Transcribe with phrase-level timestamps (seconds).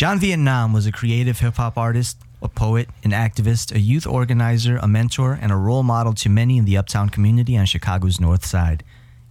[0.00, 4.78] John Vietnam was a creative hip hop artist, a poet, an activist, a youth organizer,
[4.78, 8.42] a mentor, and a role model to many in the uptown community on Chicago's North
[8.42, 8.82] Side.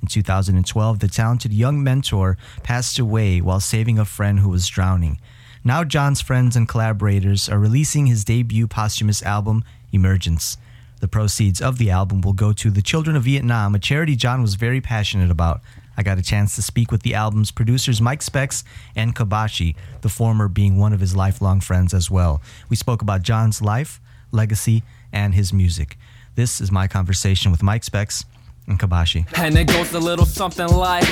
[0.03, 5.19] In 2012, the talented young mentor passed away while saving a friend who was drowning.
[5.63, 10.55] Now, John's friends and collaborators are releasing his debut posthumous album, Emergence.
[10.99, 14.43] The proceeds of the album will go to the Children of Vietnam, a charity John
[14.43, 15.61] was very passionate about.
[15.99, 18.63] I got a chance to speak with the album's producers Mike Specs
[18.95, 22.41] and Kabashi, the former being one of his lifelong friends as well.
[22.69, 23.99] We spoke about John's life,
[24.31, 25.97] legacy, and his music.
[26.35, 28.23] This is my conversation with Mike Specs
[28.67, 29.25] and Kabashi.
[29.37, 31.05] And it goes a little something like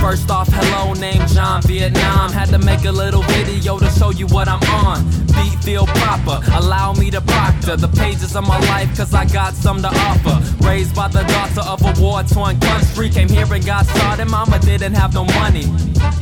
[0.00, 2.30] First off, hello, name John Vietnam.
[2.30, 5.04] Had to make a little video to show you what I'm on.
[5.34, 9.54] Beat feel proper, allow me to proctor the pages of my life, cause I got
[9.54, 10.36] some to offer.
[10.64, 14.26] Raised by the daughter of a war torn country, came here and got started.
[14.26, 15.64] Mama didn't have no money.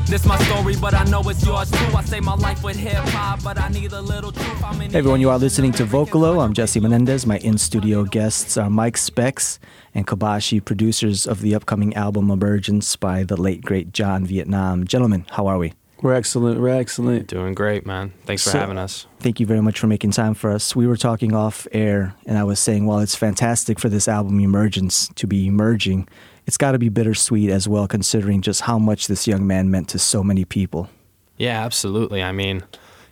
[0.07, 1.97] This my story, but I know it's yours too.
[1.97, 4.45] I say my life with hip hop, but I need a little truth.
[4.93, 6.43] Hey everyone, you are listening to Vocalo.
[6.43, 7.27] I'm Jesse Menendez.
[7.27, 9.59] My in studio guests are Mike Specs
[9.95, 14.87] and Kabashi, producers of the upcoming album Emergence by the late, great John Vietnam.
[14.87, 15.73] Gentlemen, how are we?
[16.03, 16.61] We're excellent.
[16.61, 17.29] We're excellent.
[17.29, 18.13] Doing great, man.
[18.27, 19.07] Thanks so, for having us.
[19.21, 20.77] Thank you very much for making time for us.
[20.77, 24.39] We were talking off air, and I was saying, well, it's fantastic for this album
[24.41, 26.09] Emergence to be emerging.
[26.47, 29.89] It's got to be bittersweet as well, considering just how much this young man meant
[29.91, 30.91] to so many people.
[31.39, 32.23] Yeah, absolutely.
[32.23, 32.63] I mean,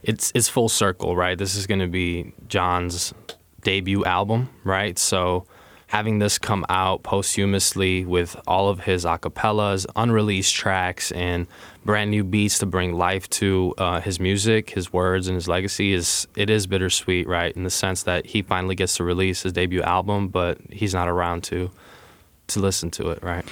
[0.02, 1.38] it's it's full circle, right?
[1.38, 3.14] This is going to be John's
[3.62, 4.98] debut album, right?
[4.98, 5.46] So
[5.92, 11.46] having this come out posthumously with all of his acapellas, unreleased tracks, and
[11.84, 15.92] brand new beats to bring life to uh, his music, his words, and his legacy
[15.92, 17.54] is it is bittersweet, right?
[17.54, 21.08] In the sense that he finally gets to release his debut album, but he's not
[21.08, 21.70] around to
[22.46, 23.44] to listen to it, right?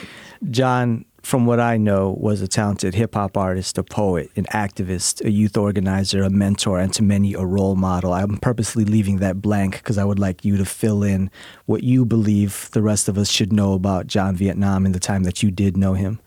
[0.50, 5.24] John from what I know, was a talented hip hop artist, a poet, an activist,
[5.24, 8.12] a youth organizer, a mentor, and to many a role model.
[8.12, 11.30] I'm purposely leaving that blank because I would like you to fill in
[11.66, 15.24] what you believe the rest of us should know about John Vietnam in the time
[15.24, 16.20] that you did know him.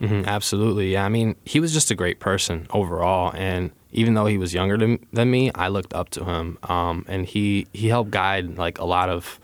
[0.00, 0.92] Mm-hmm, absolutely.
[0.92, 1.04] Yeah.
[1.04, 3.32] I mean, he was just a great person overall.
[3.34, 6.58] And even though he was younger than, than me, I looked up to him.
[6.64, 9.38] Um, and he, he helped guide like a lot of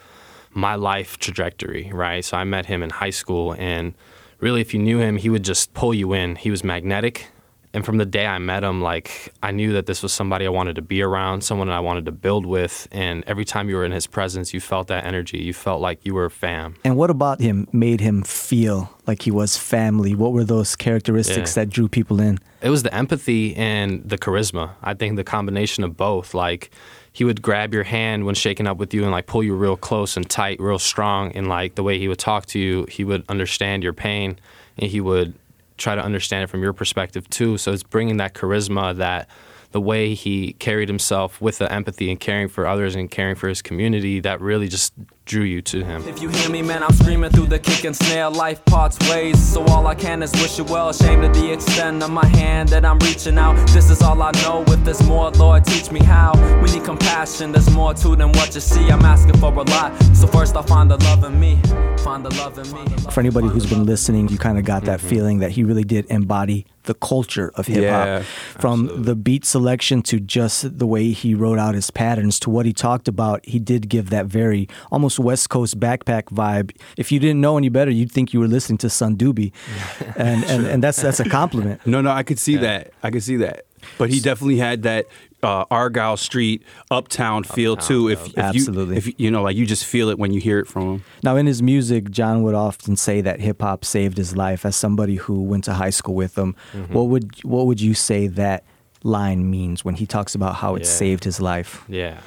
[0.53, 2.25] my life trajectory, right?
[2.25, 3.95] So I met him in high school and
[4.41, 6.37] really, if you knew him, he would just pull you in.
[6.37, 7.29] He was magnetic.
[7.73, 10.49] And from the day I met him, like I knew that this was somebody I
[10.49, 12.89] wanted to be around, someone I wanted to build with.
[12.91, 15.39] And every time you were in his presence, you felt that energy.
[15.39, 16.75] You felt like you were fam.
[16.83, 20.17] And what about him made him feel like he was family?
[20.17, 21.63] What were those characteristics yeah.
[21.63, 22.39] that drew people in?
[22.61, 24.73] It was the empathy and the charisma.
[24.83, 26.35] I think the combination of both.
[26.35, 26.73] Like
[27.13, 29.77] he would grab your hand when shaking up with you and like pull you real
[29.77, 31.33] close and tight, real strong.
[31.33, 34.39] And like the way he would talk to you, he would understand your pain
[34.79, 35.35] and he would
[35.77, 37.59] try to understand it from your perspective too.
[37.59, 39.29] So it's bringing that charisma, that
[39.73, 43.49] the way he carried himself with the empathy and caring for others and caring for
[43.49, 44.93] his community that really just
[45.31, 46.03] drew you to him.
[46.09, 48.29] If you hear me, man, I'm screaming through the kick and snare.
[48.29, 50.89] Life parts ways, so all I can is wish you well.
[50.89, 53.55] Ashamed of the extent of my hand that I'm reaching out.
[53.69, 54.65] This is all I know.
[54.67, 56.33] If there's more, Lord, teach me how.
[56.61, 57.53] We need compassion.
[57.53, 58.91] There's more to than what you see.
[58.91, 59.97] I'm asking for a lot.
[60.17, 61.61] So first, I'll find the love in me.
[61.99, 62.97] Find the love in me.
[63.13, 65.09] For anybody who's been listening, you kind of got that mm-hmm.
[65.09, 68.07] feeling that he really did embody the culture of hip hop.
[68.07, 68.23] Yeah,
[68.59, 69.05] From absolutely.
[69.05, 72.73] the beat selection to just the way he wrote out his patterns to what he
[72.73, 76.77] talked about, he did give that very almost West Coast backpack vibe.
[76.97, 79.53] If you didn't know any better, you'd think you were listening to Sun Doobie.
[80.17, 81.87] and, and, and that's that's a compliment.
[81.87, 82.61] No, no, I could see yeah.
[82.61, 82.93] that.
[83.03, 83.67] I could see that.
[83.99, 85.07] But he definitely had that
[85.43, 88.09] uh, Argyle Street uptown feel uptown, too.
[88.09, 90.59] If, if absolutely, you, if you know, like you just feel it when you hear
[90.59, 91.05] it from him.
[91.23, 94.65] Now, in his music, John would often say that hip hop saved his life.
[94.65, 96.93] As somebody who went to high school with him, mm-hmm.
[96.93, 98.65] what would what would you say that
[99.03, 100.89] line means when he talks about how it yeah.
[100.89, 101.85] saved his life?
[101.89, 102.21] Yeah,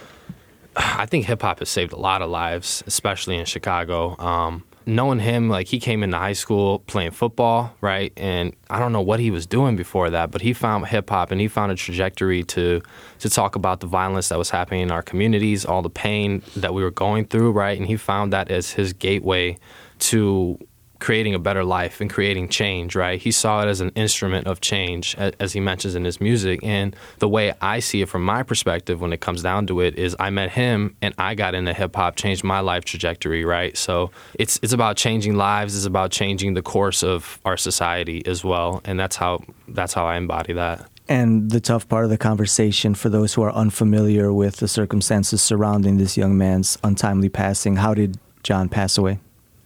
[0.75, 4.17] I think hip hop has saved a lot of lives, especially in Chicago.
[4.17, 8.11] Um, knowing him, like he came into high school playing football, right?
[8.17, 11.31] And I don't know what he was doing before that, but he found hip hop
[11.31, 12.81] and he found a trajectory to
[13.19, 16.74] to talk about the violence that was happening in our communities, all the pain that
[16.74, 17.77] we were going through, right?
[17.77, 19.57] And he found that as his gateway
[20.00, 20.59] to
[21.03, 23.21] creating a better life and creating change, right?
[23.21, 26.61] He saw it as an instrument of change, as he mentions in his music.
[26.63, 30.00] And the way I see it from my perspective when it comes down to it
[30.00, 33.75] is I met him and I got into hip hop, changed my life trajectory, right?
[33.75, 38.45] So it's it's about changing lives, it's about changing the course of our society as
[38.45, 38.81] well.
[38.85, 40.88] And that's how that's how I embody that.
[41.09, 45.41] And the tough part of the conversation for those who are unfamiliar with the circumstances
[45.41, 49.19] surrounding this young man's untimely passing, how did John pass away?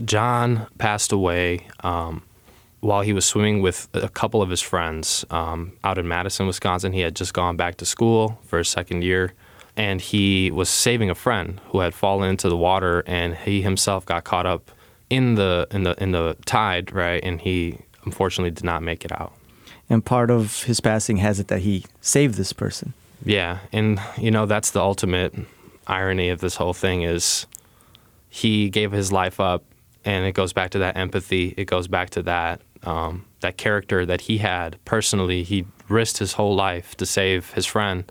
[0.04, 2.22] John passed away um,
[2.82, 6.94] while he was swimming with a couple of his friends um, out in Madison, Wisconsin.
[6.94, 9.34] He had just gone back to school for his second year,
[9.76, 14.06] and he was saving a friend who had fallen into the water, and he himself
[14.06, 14.72] got caught up
[15.10, 17.24] in the in the in the tide, right?
[17.24, 19.34] And he unfortunately did not make it out.
[19.90, 22.94] And part of his passing has it that he saved this person.
[23.26, 25.34] Yeah, and you know that's the ultimate
[25.88, 27.48] irony of this whole thing is
[28.30, 29.64] he gave his life up,
[30.07, 31.54] and it goes back to that empathy.
[31.57, 35.44] It goes back to that um, that character that he had personally.
[35.44, 38.09] He risked his whole life to save his friend,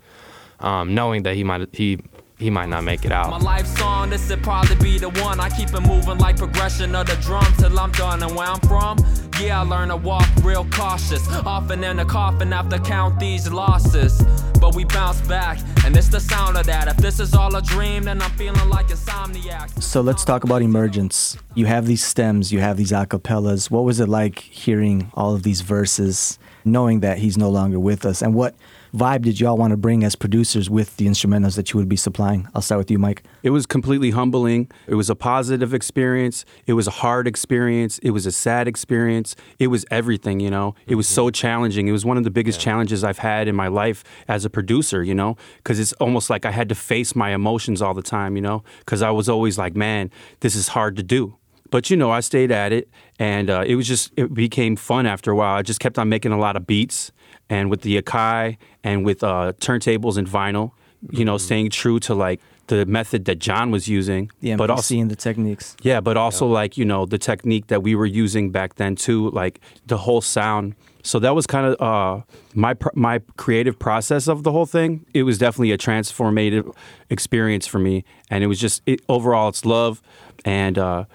[0.59, 1.99] um, knowing that he might he
[2.37, 3.31] he might not make it out.
[3.31, 5.39] My life song, this would probably be the one.
[5.39, 8.21] I keep it moving like progression of the drum till I'm done.
[8.21, 8.99] And where I'm from,
[9.41, 11.27] yeah, I learn to walk real cautious.
[11.29, 14.21] Often in the coffin after count these losses.
[14.61, 16.87] But we bounce back, and it's the sound of that.
[16.87, 19.81] If this is all a dream, then I'm feeling like insomniac.
[19.81, 21.37] So let's talk about emergence.
[21.55, 23.69] You have these stems, you have these acapellas.
[23.69, 28.05] What was it like hearing all of these verses, knowing that he's no longer with
[28.05, 28.21] us?
[28.23, 28.55] And what
[28.97, 31.95] vibe did y'all want to bring as producers with the instrumentals that you would be
[31.95, 32.47] supplying?
[32.55, 33.23] I'll start with you, Mike.
[33.43, 34.71] It was completely humbling.
[34.87, 36.45] It was a positive experience.
[36.65, 37.99] It was a hard experience.
[37.99, 39.35] It was a sad experience.
[39.59, 40.73] It was everything, you know.
[40.87, 41.33] It was so mm-hmm.
[41.33, 41.87] challenging.
[41.87, 45.03] It was one of the biggest challenges I've had in my life as a producer,
[45.03, 48.35] you know, because it's almost like I had to face my emotions all the time,
[48.35, 50.09] you know, because I was always like, man,
[50.39, 51.37] this is hard to do.
[51.69, 52.87] But you know, I stayed at it,
[53.19, 55.55] and uh, it was just it became fun after a while.
[55.57, 57.11] I just kept on making a lot of beats,
[57.49, 60.71] and with the Akai and with uh, turntables and vinyl,
[61.11, 64.69] you know, staying true to like the method that John was using, The MPC but
[64.69, 65.75] also and the techniques.
[65.81, 69.29] yeah, but also like you know the technique that we were using back then too,
[69.31, 70.75] like the whole sound.
[71.03, 72.23] So that was kind of uh,
[72.53, 75.05] my pr- my creative process of the whole thing.
[75.13, 76.73] It was definitely a transformative
[77.09, 80.01] experience for me, and it was just it, overall it's love,
[80.43, 81.05] and uh,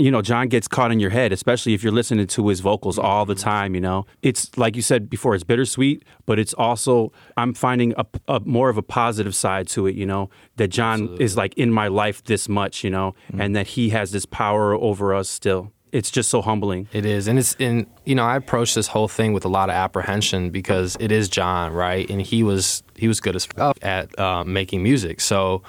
[0.00, 2.98] you know John gets caught in your head, especially if you're listening to his vocals
[2.98, 3.74] all the time.
[3.74, 8.06] You know, it's like you said before, it's bittersweet, but it's also I'm finding a,
[8.26, 9.94] a more of a positive side to it.
[9.94, 12.82] You know, that John is like in my life this much.
[12.82, 15.72] You know, and that he has this power over us still.
[15.92, 16.88] It's just so humbling.
[16.92, 19.68] It is, and it's and you know I approached this whole thing with a lot
[19.68, 22.08] of apprehension because it is John, right?
[22.08, 25.62] And he was he was good as f- at uh, making music, so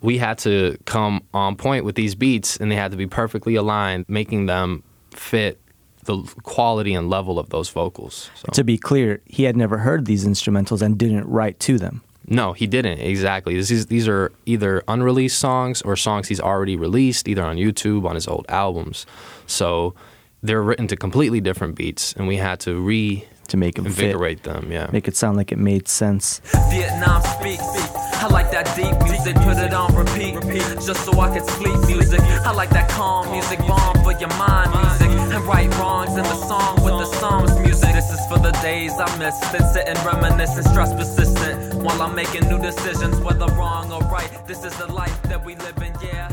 [0.00, 3.54] we had to come on point with these beats, and they had to be perfectly
[3.54, 4.82] aligned, making them
[5.14, 5.60] fit
[6.04, 8.30] the quality and level of those vocals.
[8.34, 8.52] So.
[8.52, 12.02] To be clear, he had never heard these instrumentals and didn't write to them.
[12.26, 12.98] No, he didn't.
[13.00, 13.56] Exactly.
[13.56, 18.04] This is, these are either unreleased songs or songs he's already released, either on YouTube,
[18.04, 19.06] on his old albums.
[19.46, 19.94] So
[20.42, 24.16] they're written to completely different beats, and we had to re To make them fit,
[24.16, 24.72] reinvigorate them.
[24.72, 24.88] Yeah.
[24.92, 26.40] make it sound like it made sense.
[26.70, 28.01] Vietnam speaks.
[28.22, 30.34] I like that deep music, put it on repeat,
[30.86, 32.20] just so I can sleep music.
[32.46, 36.36] I like that calm music, bomb for your mind music, and right wrongs in the
[36.46, 37.92] song with the Psalms music.
[37.92, 42.48] This is for the days I miss, been sitting reminiscing, stress persistent, while I'm making
[42.48, 44.30] new decisions, whether wrong or right.
[44.46, 46.31] This is the life that we live in, yeah.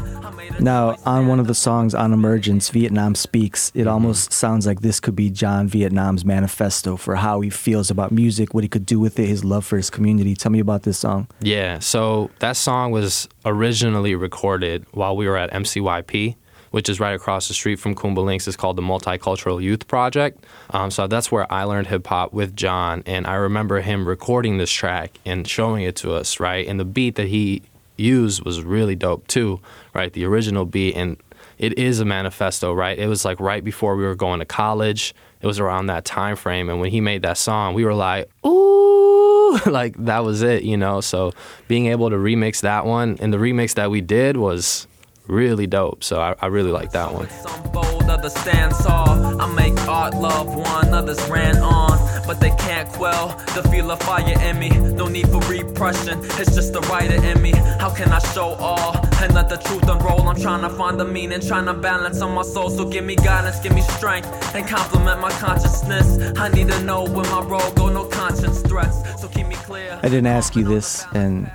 [0.59, 3.80] Now, on one of the songs on Emergence, Vietnam Speaks, Mm-hmm.
[3.80, 8.12] it almost sounds like this could be John Vietnam's manifesto for how he feels about
[8.12, 10.36] music, what he could do with it, his love for his community.
[10.36, 11.27] Tell me about this song.
[11.41, 16.36] Yeah, so that song was originally recorded while we were at MCYP,
[16.71, 18.47] which is right across the street from Kuumba Lynx.
[18.47, 20.44] It's called the Multicultural Youth Project.
[20.69, 24.57] Um, so that's where I learned hip hop with John, and I remember him recording
[24.57, 26.68] this track and showing it to us, right?
[26.68, 27.63] And the beat that he
[28.00, 29.60] used was really dope too,
[29.94, 30.12] right?
[30.12, 31.18] The original beat, and
[31.58, 32.98] it is a manifesto, right?
[32.98, 35.13] It was like right before we were going to college.
[35.41, 38.29] It was around that time frame, and when he made that song, we were like,
[38.46, 41.01] "Ooh!" like that was it, you know.
[41.01, 41.32] So
[41.68, 44.88] being able to remix that one, and the remix that we did was
[45.29, 46.03] really dope.
[46.03, 47.29] So I, I really like that one.
[47.29, 49.41] Some bold, others stand tall.
[49.41, 51.98] I make art, love one, others ran on.
[52.25, 54.69] But they can't quell the feel of fire in me.
[54.69, 57.51] No need for repression, it's just the writer in me.
[57.51, 60.27] How can I show all and let the truth unroll?
[60.27, 62.69] I'm trying to find the meaning, trying to balance on my soul.
[62.69, 66.38] So give me guidance, give me strength, and complement my consciousness.
[66.38, 69.21] I need to know where my road go, no conscience threats.
[69.21, 70.00] So keep me clear.
[70.03, 71.51] I didn't ask you this, and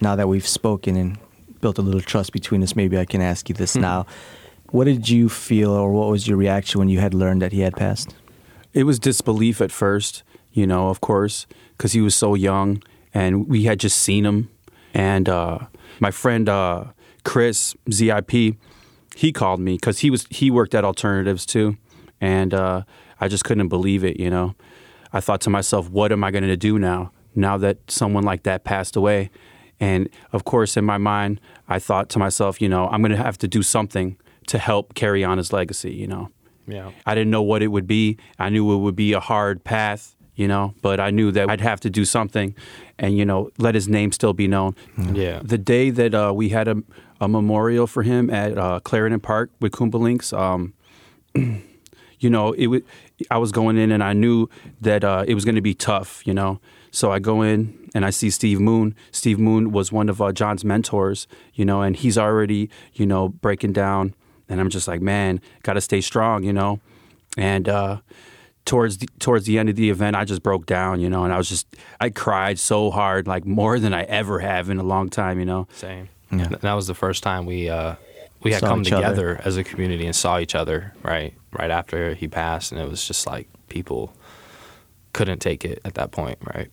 [0.00, 1.18] now that we've spoken and
[1.64, 4.04] built a little trust between us, maybe I can ask you this now.
[4.68, 7.60] What did you feel, or what was your reaction when you had learned that he
[7.60, 8.14] had passed?
[8.74, 11.46] It was disbelief at first, you know, of course,
[11.78, 12.82] because he was so young
[13.14, 14.50] and we had just seen him.
[14.92, 15.60] And uh,
[16.00, 16.84] my friend uh,
[17.24, 18.30] Chris ZIP,
[19.16, 21.78] he called me because he was he worked at Alternatives too,
[22.20, 22.82] and uh,
[23.22, 24.20] I just couldn't believe it.
[24.20, 24.54] You know,
[25.14, 27.12] I thought to myself, what am I going to do now?
[27.34, 29.30] Now that someone like that passed away,
[29.80, 33.22] and of course, in my mind, I thought to myself, you know, I'm going to
[33.22, 34.16] have to do something
[34.46, 35.92] to help carry on his legacy.
[35.92, 36.30] You know,
[36.66, 36.90] Yeah.
[37.06, 38.18] I didn't know what it would be.
[38.38, 41.60] I knew it would be a hard path, you know, but I knew that I'd
[41.60, 42.54] have to do something
[42.98, 44.74] and, you know, let his name still be known.
[45.12, 45.40] Yeah.
[45.42, 46.76] The day that uh, we had a,
[47.20, 50.74] a memorial for him at uh, Clarendon Park with Kuumba Lynx, um,
[51.34, 52.84] you know, it would,
[53.30, 54.48] I was going in and I knew
[54.80, 56.60] that uh, it was going to be tough, you know.
[56.94, 58.94] So I go in and I see Steve Moon.
[59.10, 63.28] Steve Moon was one of uh, John's mentors, you know, and he's already, you know,
[63.30, 64.14] breaking down.
[64.48, 66.78] And I'm just like, man, got to stay strong, you know.
[67.36, 67.98] And uh,
[68.64, 71.32] towards the, towards the end of the event, I just broke down, you know, and
[71.32, 71.66] I was just,
[72.00, 75.46] I cried so hard, like more than I ever have in a long time, you
[75.46, 75.66] know.
[75.74, 76.08] Same.
[76.30, 76.46] Yeah.
[76.48, 77.96] Th- That was the first time we uh,
[78.42, 79.04] we had Saw come each other.
[79.04, 82.88] together as a community and saw each other right right after he passed, and it
[82.88, 84.12] was just like people
[85.12, 86.68] couldn't take it at that point, right?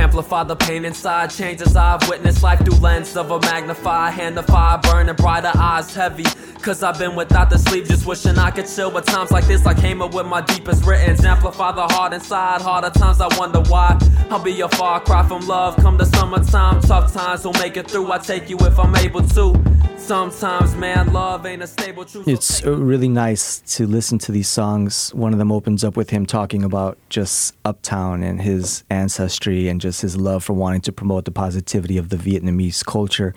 [0.00, 4.46] Amplify the pain inside, changes I've witnessed life through lens of a magnified hand of
[4.46, 6.24] fire, burning brighter eyes heavy.
[6.62, 8.90] Cause I've been without the sleep, just wishing I could chill.
[8.90, 11.24] But times like this, I came up with my deepest written.
[11.24, 13.98] Amplify the heart inside, harder times I wonder why.
[14.30, 15.76] I'll be a far cry from love.
[15.76, 18.10] Come the summertime, tough times will make it through.
[18.10, 19.80] I take you if I'm able to.
[19.96, 22.26] Sometimes, man, love ain't a stable truth.
[22.26, 25.14] It's uh, really nice to listen to these songs.
[25.14, 29.80] One of them opens up with him talking about just Uptown and his ancestry and
[29.80, 33.34] just his love for wanting to promote the positivity of the Vietnamese culture.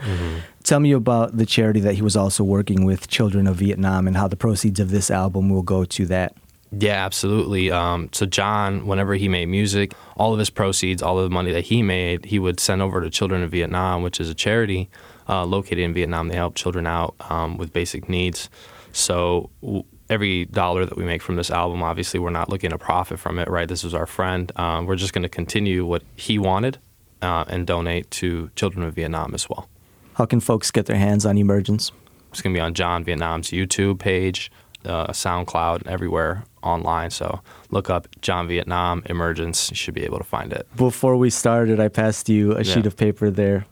[0.63, 4.15] Tell me about the charity that he was also working with, Children of Vietnam, and
[4.15, 6.35] how the proceeds of this album will go to that.
[6.71, 7.69] Yeah, absolutely.
[7.71, 11.51] Um, so John, whenever he made music, all of his proceeds, all of the money
[11.51, 14.89] that he made, he would send over to Children of Vietnam, which is a charity
[15.29, 16.29] uh, located in Vietnam.
[16.29, 18.49] They help children out um, with basic needs.
[18.91, 19.83] So w-
[20.13, 23.39] every dollar that we make from this album, obviously, we're not looking to profit from
[23.39, 23.67] it, right?
[23.67, 24.51] This was our friend.
[24.55, 26.77] Um, we're just going to continue what he wanted
[27.21, 29.67] uh, and donate to Children of Vietnam as well.
[30.13, 31.91] How can folks get their hands on Emergence?
[32.31, 34.51] It's going to be on John Vietnam's YouTube page,
[34.85, 37.09] uh, SoundCloud, everywhere online.
[37.09, 37.41] So
[37.71, 39.69] look up John Vietnam Emergence.
[39.71, 40.67] You should be able to find it.
[40.75, 43.65] Before we started, I passed you a sheet of paper there.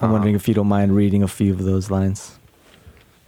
[0.00, 0.12] I'm Uh-huh.
[0.12, 2.37] wondering if you don't mind reading a few of those lines.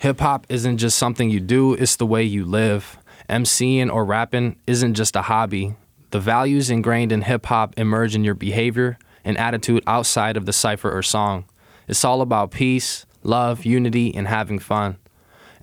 [0.01, 2.97] Hip hop isn't just something you do, it's the way you live.
[3.29, 5.75] MCing or rapping isn't just a hobby.
[6.09, 10.55] The values ingrained in hip hop emerge in your behavior and attitude outside of the
[10.55, 11.45] cipher or song.
[11.87, 14.97] It's all about peace, love, unity, and having fun.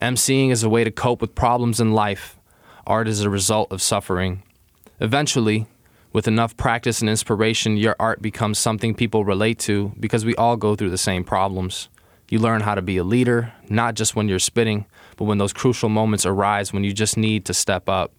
[0.03, 2.38] MCing is a way to cope with problems in life.
[2.86, 4.44] Art is a result of suffering.
[5.00, 5.65] Eventually,
[6.13, 10.58] with enough practice and inspiration, your art becomes something people relate to because we all
[10.58, 11.89] go through the same problems.
[12.30, 15.54] You learn how to be a leader, not just when you're spitting, but when those
[15.54, 18.14] crucial moments arise when you just need to step up.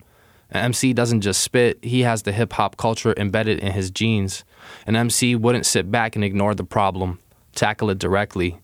[0.50, 4.44] An MC doesn't just spit, he has the hip hop culture embedded in his genes.
[4.86, 7.18] An MC wouldn't sit back and ignore the problem,
[7.54, 8.58] tackle it directly.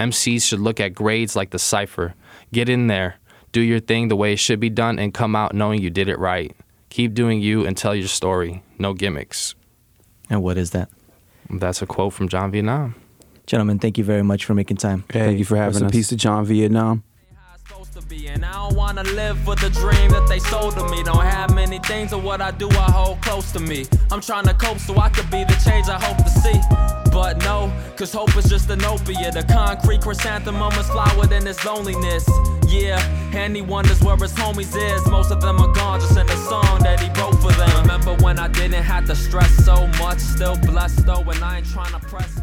[0.00, 2.14] MCs should look at grades like the cipher.
[2.52, 3.16] Get in there,
[3.52, 6.08] do your thing the way it should be done, and come out knowing you did
[6.08, 6.54] it right.
[6.90, 8.62] Keep doing you and tell your story.
[8.78, 9.54] No gimmicks.
[10.28, 10.88] And what is that?
[11.50, 12.94] That's a quote from John Vietnam.
[13.48, 15.04] Gentlemen, thank you very much for making time.
[15.08, 15.92] Thank you for having rest in us.
[15.92, 17.02] peace to John Vietnam.
[17.34, 18.28] how it's supposed to be.
[18.28, 21.02] And I don't wanna live for the dream that they sold to me.
[21.02, 23.86] Don't have many things, or what I do, I hold close to me.
[24.12, 26.60] I'm trying to cope so I could be the change I hope to see.
[27.10, 29.34] But no, cause hope is just an opiate.
[29.34, 32.28] A concrete chrysanthemum is flowered in its loneliness.
[32.68, 33.00] Yeah,
[33.34, 35.06] and he wonders where his homies is.
[35.08, 37.70] Most of them are gone, just in the song that he wrote for them.
[37.80, 40.18] Remember when I didn't have to stress so much?
[40.18, 42.38] Still blessed though, and I ain't trying to press